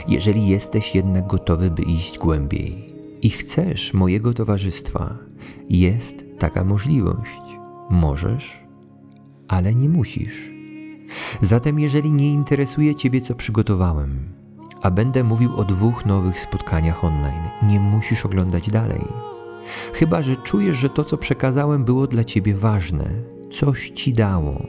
Jeżeli 0.08 0.48
jesteś 0.48 0.95
jednak 0.95 1.28
gotowy, 1.28 1.71
by 1.71 1.84
iść 1.84 2.17
głębiej 2.17 2.95
i 3.21 3.30
chcesz 3.30 3.93
mojego 3.93 4.34
towarzystwa, 4.34 5.17
jest 5.69 6.26
taka 6.39 6.63
możliwość. 6.63 7.41
Możesz, 7.89 8.63
ale 9.48 9.76
nie 9.76 9.89
musisz. 9.89 10.52
Zatem, 11.41 11.80
jeżeli 11.80 12.12
nie 12.12 12.34
interesuje 12.34 12.95
Ciebie, 12.95 13.21
co 13.21 13.36
przygotowałem, 13.36 14.35
a 14.86 14.91
będę 14.91 15.24
mówił 15.24 15.56
o 15.56 15.63
dwóch 15.63 16.06
nowych 16.06 16.39
spotkaniach 16.39 17.04
online, 17.04 17.43
nie 17.63 17.80
musisz 17.80 18.26
oglądać 18.26 18.69
dalej. 18.69 19.06
Chyba, 19.93 20.21
że 20.21 20.36
czujesz, 20.36 20.78
że 20.78 20.89
to, 20.89 21.04
co 21.04 21.17
przekazałem, 21.17 21.86
było 21.86 22.08
dla 22.08 22.24
Ciebie 22.24 22.56
ważne, 22.56 23.10
coś 23.52 23.89
Ci 23.89 24.13
dało. 24.13 24.62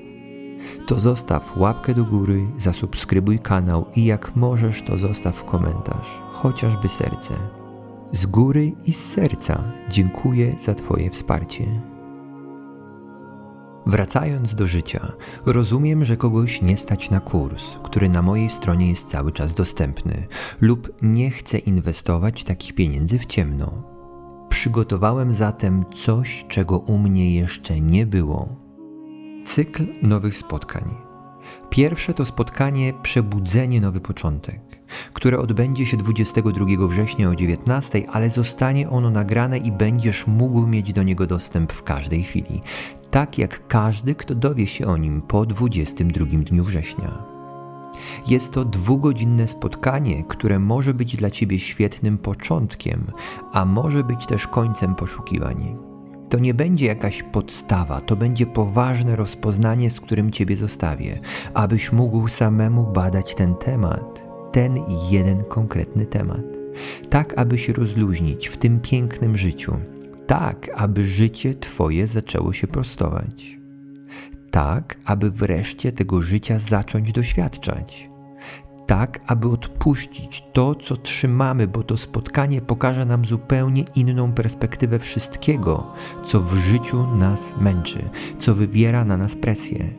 To 0.86 1.00
zostaw 1.00 1.56
łapkę 1.56 1.94
do 1.94 2.04
góry, 2.04 2.46
zasubskrybuj 2.56 3.38
kanał 3.38 3.86
i 3.96 4.04
jak 4.04 4.36
możesz, 4.36 4.82
to 4.82 4.98
zostaw 4.98 5.44
komentarz, 5.44 6.22
chociażby 6.30 6.88
serce. 6.88 7.34
Z 8.12 8.26
góry 8.26 8.72
i 8.86 8.92
z 8.92 9.12
serca 9.12 9.72
dziękuję 9.90 10.54
za 10.60 10.74
Twoje 10.74 11.10
wsparcie. 11.10 11.95
Wracając 13.86 14.54
do 14.54 14.66
życia, 14.66 15.12
rozumiem, 15.44 16.04
że 16.04 16.16
kogoś 16.16 16.62
nie 16.62 16.76
stać 16.76 17.10
na 17.10 17.20
kurs, 17.20 17.64
który 17.82 18.08
na 18.08 18.22
mojej 18.22 18.50
stronie 18.50 18.90
jest 18.90 19.10
cały 19.10 19.32
czas 19.32 19.54
dostępny, 19.54 20.26
lub 20.60 20.92
nie 21.02 21.30
chce 21.30 21.58
inwestować 21.58 22.44
takich 22.44 22.74
pieniędzy 22.74 23.18
w 23.18 23.26
ciemno. 23.26 23.82
Przygotowałem 24.48 25.32
zatem 25.32 25.84
coś, 25.94 26.44
czego 26.48 26.78
u 26.78 26.98
mnie 26.98 27.34
jeszcze 27.34 27.80
nie 27.80 28.06
było. 28.06 28.48
Cykl 29.44 29.86
nowych 30.02 30.38
spotkań. 30.38 30.94
Pierwsze 31.70 32.14
to 32.14 32.24
spotkanie 32.24 32.92
Przebudzenie 33.02 33.80
Nowy 33.80 34.00
Początek, 34.00 34.60
które 35.12 35.38
odbędzie 35.38 35.86
się 35.86 35.96
22 35.96 36.86
września 36.88 37.28
o 37.28 37.34
19, 37.34 38.02
ale 38.10 38.30
zostanie 38.30 38.90
ono 38.90 39.10
nagrane 39.10 39.58
i 39.58 39.72
będziesz 39.72 40.26
mógł 40.26 40.66
mieć 40.66 40.92
do 40.92 41.02
niego 41.02 41.26
dostęp 41.26 41.72
w 41.72 41.82
każdej 41.82 42.22
chwili, 42.22 42.60
tak 43.10 43.38
jak 43.38 43.66
każdy, 43.66 44.14
kto 44.14 44.34
dowie 44.34 44.66
się 44.66 44.86
o 44.86 44.96
nim 44.96 45.22
po 45.22 45.46
22 45.46 46.26
dniu 46.26 46.64
września. 46.64 47.36
Jest 48.26 48.52
to 48.52 48.64
dwugodzinne 48.64 49.48
spotkanie, 49.48 50.24
które 50.24 50.58
może 50.58 50.94
być 50.94 51.16
dla 51.16 51.30
Ciebie 51.30 51.58
świetnym 51.58 52.18
początkiem, 52.18 53.06
a 53.52 53.64
może 53.64 54.04
być 54.04 54.26
też 54.26 54.46
końcem 54.46 54.94
poszukiwań. 54.94 55.76
To 56.28 56.38
nie 56.38 56.54
będzie 56.54 56.86
jakaś 56.86 57.22
podstawa, 57.22 58.00
to 58.00 58.16
będzie 58.16 58.46
poważne 58.46 59.16
rozpoznanie, 59.16 59.90
z 59.90 60.00
którym 60.00 60.32
Ciebie 60.32 60.56
zostawię, 60.56 61.18
abyś 61.54 61.92
mógł 61.92 62.28
samemu 62.28 62.92
badać 62.92 63.34
ten 63.34 63.54
temat, 63.54 64.26
ten 64.52 64.78
jeden 65.10 65.44
konkretny 65.44 66.06
temat. 66.06 66.42
Tak, 67.10 67.38
aby 67.38 67.58
się 67.58 67.72
rozluźnić 67.72 68.48
w 68.48 68.56
tym 68.56 68.80
pięknym 68.80 69.36
życiu, 69.36 69.76
tak, 70.26 70.70
aby 70.74 71.06
życie 71.06 71.54
Twoje 71.54 72.06
zaczęło 72.06 72.52
się 72.52 72.66
prostować 72.66 73.56
tak, 74.56 74.98
aby 75.04 75.30
wreszcie 75.30 75.92
tego 75.92 76.22
życia 76.22 76.58
zacząć 76.58 77.12
doświadczać. 77.12 78.08
Tak, 78.86 79.20
aby 79.26 79.48
odpuścić 79.48 80.44
to, 80.52 80.74
co 80.74 80.96
trzymamy, 80.96 81.68
bo 81.68 81.82
to 81.82 81.96
spotkanie 81.96 82.60
pokaże 82.60 83.04
nam 83.04 83.24
zupełnie 83.24 83.84
inną 83.96 84.32
perspektywę 84.32 84.98
wszystkiego, 84.98 85.92
co 86.24 86.40
w 86.40 86.56
życiu 86.56 87.16
nas 87.16 87.54
męczy, 87.60 88.08
co 88.38 88.54
wywiera 88.54 89.04
na 89.04 89.16
nas 89.16 89.34
presję. 89.36 89.94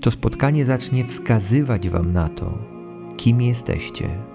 To 0.00 0.10
spotkanie 0.10 0.64
zacznie 0.64 1.04
wskazywać 1.04 1.88
Wam 1.88 2.12
na 2.12 2.28
to, 2.28 2.58
kim 3.16 3.40
jesteście. 3.40 4.27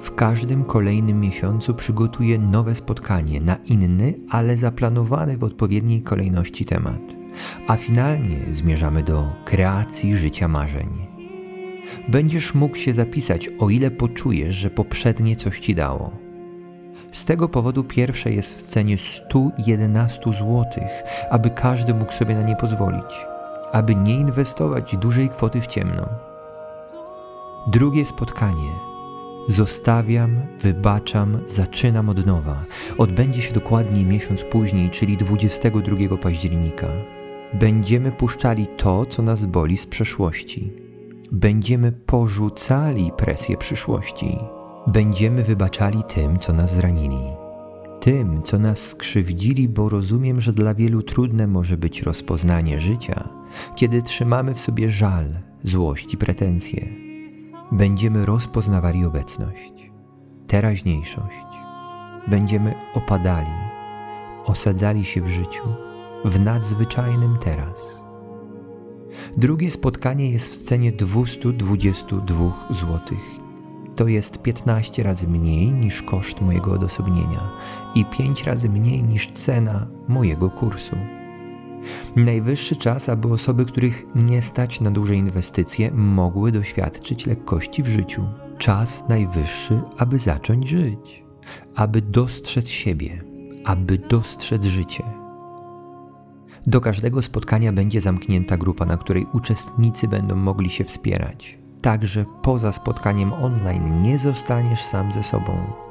W 0.00 0.14
każdym 0.14 0.64
kolejnym 0.64 1.20
miesiącu 1.20 1.74
przygotuję 1.74 2.38
nowe 2.38 2.74
spotkanie 2.74 3.40
na 3.40 3.56
inny, 3.56 4.14
ale 4.30 4.56
zaplanowany 4.56 5.38
w 5.38 5.44
odpowiedniej 5.44 6.02
kolejności 6.02 6.64
temat 6.64 7.16
a 7.66 7.76
finalnie 7.76 8.38
zmierzamy 8.50 9.02
do 9.02 9.28
kreacji 9.44 10.16
życia 10.16 10.48
marzeń. 10.48 11.06
Będziesz 12.08 12.54
mógł 12.54 12.76
się 12.76 12.92
zapisać, 12.92 13.50
o 13.58 13.70
ile 13.70 13.90
poczujesz, 13.90 14.54
że 14.54 14.70
poprzednie 14.70 15.36
coś 15.36 15.60
ci 15.60 15.74
dało. 15.74 16.10
Z 17.12 17.24
tego 17.24 17.48
powodu 17.48 17.84
pierwsze 17.84 18.30
jest 18.30 18.58
w 18.58 18.62
cenie 18.62 18.98
111 18.98 20.20
zł, 20.32 20.64
aby 21.30 21.50
każdy 21.50 21.94
mógł 21.94 22.12
sobie 22.12 22.34
na 22.34 22.42
nie 22.42 22.56
pozwolić, 22.56 23.26
aby 23.72 23.94
nie 23.94 24.14
inwestować 24.14 24.96
dużej 24.96 25.28
kwoty 25.28 25.60
w 25.60 25.66
ciemno. 25.66 26.08
Drugie 27.66 28.06
spotkanie. 28.06 28.95
Zostawiam, 29.48 30.40
wybaczam, 30.60 31.38
zaczynam 31.46 32.08
od 32.08 32.26
nowa. 32.26 32.64
Odbędzie 32.98 33.42
się 33.42 33.54
dokładnie 33.54 34.04
miesiąc 34.04 34.42
później, 34.42 34.90
czyli 34.90 35.16
22 35.16 36.16
października 36.16 36.88
będziemy 37.54 38.12
puszczali 38.12 38.66
to, 38.76 39.06
co 39.06 39.22
nas 39.22 39.44
boli 39.44 39.76
z 39.76 39.86
przeszłości. 39.86 40.72
Będziemy 41.32 41.92
porzucali 41.92 43.12
presję 43.16 43.56
przyszłości. 43.56 44.38
Będziemy 44.86 45.42
wybaczali 45.42 46.02
tym, 46.04 46.38
co 46.38 46.52
nas 46.52 46.74
zranili. 46.74 47.20
Tym, 48.00 48.42
co 48.42 48.58
nas 48.58 48.78
skrzywdzili, 48.78 49.68
bo 49.68 49.88
rozumiem, 49.88 50.40
że 50.40 50.52
dla 50.52 50.74
wielu 50.74 51.02
trudne 51.02 51.46
może 51.46 51.76
być 51.76 52.02
rozpoznanie 52.02 52.80
życia, 52.80 53.28
kiedy 53.76 54.02
trzymamy 54.02 54.54
w 54.54 54.60
sobie 54.60 54.90
żal, 54.90 55.26
złość 55.62 56.14
i 56.14 56.16
pretensje. 56.16 57.05
Będziemy 57.72 58.26
rozpoznawali 58.26 59.04
obecność, 59.04 59.90
teraźniejszość. 60.46 61.46
Będziemy 62.28 62.74
opadali, 62.94 63.50
osadzali 64.44 65.04
się 65.04 65.20
w 65.22 65.28
życiu, 65.28 65.62
w 66.24 66.40
nadzwyczajnym 66.40 67.36
teraz. 67.44 68.02
Drugie 69.36 69.70
spotkanie 69.70 70.30
jest 70.30 70.48
w 70.48 70.56
cenie 70.56 70.92
222 70.92 72.66
zł. 72.70 73.00
To 73.96 74.06
jest 74.06 74.38
15 74.38 75.02
razy 75.02 75.28
mniej 75.28 75.72
niż 75.72 76.02
koszt 76.02 76.40
mojego 76.40 76.72
odosobnienia 76.72 77.50
i 77.94 78.04
5 78.04 78.44
razy 78.44 78.68
mniej 78.68 79.02
niż 79.02 79.32
cena 79.32 79.86
mojego 80.08 80.50
kursu. 80.50 80.96
Najwyższy 82.16 82.76
czas, 82.76 83.08
aby 83.08 83.32
osoby, 83.32 83.64
których 83.64 84.06
nie 84.14 84.42
stać 84.42 84.80
na 84.80 84.90
duże 84.90 85.14
inwestycje, 85.14 85.90
mogły 85.90 86.52
doświadczyć 86.52 87.26
lekkości 87.26 87.82
w 87.82 87.88
życiu. 87.88 88.24
Czas 88.58 89.04
najwyższy, 89.08 89.80
aby 89.98 90.18
zacząć 90.18 90.68
żyć, 90.68 91.24
aby 91.74 92.02
dostrzec 92.02 92.68
siebie, 92.68 93.24
aby 93.64 93.98
dostrzec 93.98 94.64
życie. 94.64 95.04
Do 96.66 96.80
każdego 96.80 97.22
spotkania 97.22 97.72
będzie 97.72 98.00
zamknięta 98.00 98.56
grupa, 98.56 98.86
na 98.86 98.96
której 98.96 99.26
uczestnicy 99.32 100.08
będą 100.08 100.36
mogli 100.36 100.70
się 100.70 100.84
wspierać. 100.84 101.58
Także 101.82 102.24
poza 102.42 102.72
spotkaniem 102.72 103.32
online 103.32 104.02
nie 104.02 104.18
zostaniesz 104.18 104.84
sam 104.84 105.12
ze 105.12 105.22
sobą. 105.22 105.85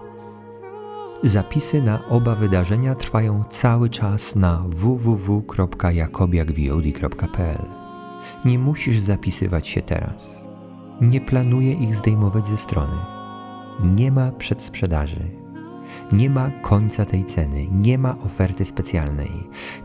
Zapisy 1.24 1.82
na 1.82 2.10
oba 2.10 2.36
wydarzenia 2.36 2.96
trwają 2.96 3.44
cały 3.44 3.90
czas 3.90 4.36
na 4.36 4.64
www.jakobiakvod.pl. 4.68 7.66
Nie 8.46 8.60
musisz 8.60 9.00
zapisywać 9.00 9.68
się 9.68 9.82
teraz. 9.82 10.42
Nie 11.02 11.22
planuję 11.22 11.74
ich 11.74 11.96
zdejmować 11.96 12.46
ze 12.46 12.58
strony. 12.58 12.98
Nie 13.80 14.12
ma 14.12 14.32
przedsprzedaży. 14.32 15.32
Nie 16.12 16.30
ma 16.30 16.52
końca 16.62 17.06
tej 17.06 17.26
ceny, 17.26 17.68
nie 17.72 17.98
ma 17.98 18.16
oferty 18.26 18.66
specjalnej. 18.66 19.32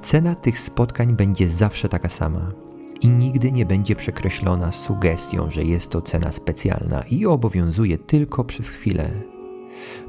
Cena 0.02 0.34
tych 0.34 0.58
spotkań 0.58 1.16
będzie 1.16 1.48
zawsze 1.48 1.88
taka 1.88 2.08
sama 2.08 2.52
i 3.00 3.08
nigdy 3.08 3.52
nie 3.52 3.66
będzie 3.66 3.96
przekreślona 3.96 4.72
sugestią, 4.72 5.50
że 5.50 5.62
jest 5.62 5.90
to 5.90 6.02
cena 6.02 6.32
specjalna 6.32 7.02
i 7.10 7.26
obowiązuje 7.26 7.98
tylko 7.98 8.44
przez 8.44 8.68
chwilę. 8.68 9.10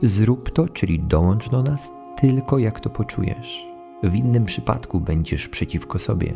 Zrób 0.03 0.49
to, 0.49 0.69
czyli 0.69 0.99
dołącz 0.99 1.49
do 1.49 1.63
nas 1.63 1.91
tylko 2.17 2.57
jak 2.57 2.79
to 2.79 2.89
poczujesz. 2.89 3.65
W 4.03 4.15
innym 4.15 4.45
przypadku 4.45 4.99
będziesz 4.99 5.47
przeciwko 5.47 5.99
sobie. 5.99 6.33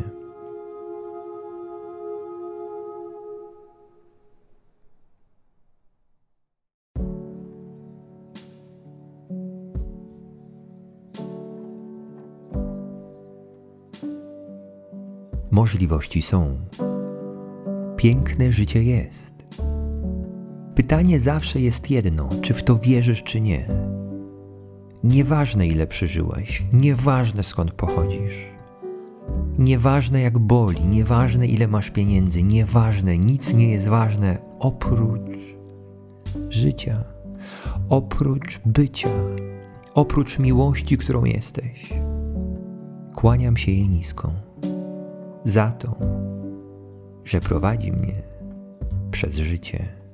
Możliwości 15.50 16.22
są. 16.22 16.56
Piękne 17.96 18.52
życie 18.52 18.82
jest. 18.82 19.35
Pytanie 20.76 21.20
zawsze 21.20 21.60
jest 21.60 21.90
jedno: 21.90 22.30
czy 22.42 22.54
w 22.54 22.62
to 22.62 22.78
wierzysz, 22.78 23.22
czy 23.22 23.40
nie. 23.40 23.68
Nieważne, 25.04 25.66
ile 25.66 25.86
przeżyłeś, 25.86 26.64
nieważne 26.72 27.42
skąd 27.42 27.72
pochodzisz, 27.72 28.46
nieważne 29.58 30.20
jak 30.20 30.38
boli, 30.38 30.86
nieważne 30.86 31.46
ile 31.46 31.68
masz 31.68 31.90
pieniędzy, 31.90 32.42
nieważne, 32.42 33.18
nic 33.18 33.54
nie 33.54 33.70
jest 33.70 33.88
ważne 33.88 34.38
oprócz 34.58 35.56
życia, 36.48 37.04
oprócz 37.88 38.60
bycia, 38.66 39.10
oprócz 39.94 40.38
miłości, 40.38 40.98
którą 40.98 41.24
jesteś. 41.24 41.92
Kłaniam 43.14 43.56
się 43.56 43.72
jej 43.72 43.88
nisko 43.88 44.32
za 45.44 45.70
to, 45.70 45.96
że 47.24 47.40
prowadzi 47.40 47.92
mnie 47.92 48.22
przez 49.10 49.36
życie. 49.36 50.05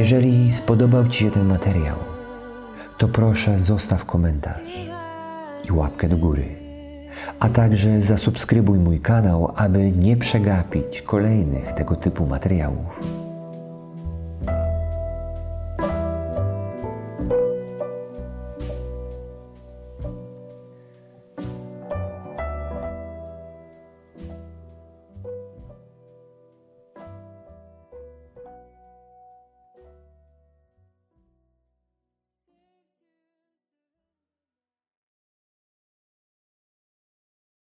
Jeżeli 0.00 0.52
spodobał 0.52 1.08
Ci 1.08 1.24
się 1.24 1.30
ten 1.30 1.46
materiał, 1.46 1.96
to 2.98 3.08
proszę 3.08 3.58
zostaw 3.58 4.04
komentarz 4.04 4.62
i 5.68 5.72
łapkę 5.72 6.08
do 6.08 6.16
góry. 6.16 6.44
A 7.40 7.48
także 7.48 8.02
zasubskrybuj 8.02 8.78
mój 8.78 9.00
kanał, 9.00 9.52
aby 9.56 9.92
nie 9.92 10.16
przegapić 10.16 11.02
kolejnych 11.02 11.74
tego 11.74 11.96
typu 11.96 12.26
materiałów. 12.26 13.19